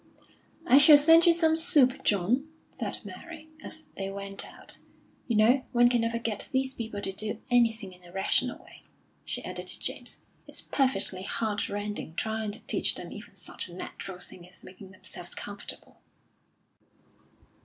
[0.65, 4.79] "I shall send you some soup, John," said Mary, as they went out,
[5.27, 8.81] "You know, one can never get these people to do anything in a rational way,"
[9.25, 10.19] she added to James.
[10.47, 15.35] "It's perfectly heartrending trying to teach them even such a natural thing as making themselves
[15.35, 16.01] comfortable."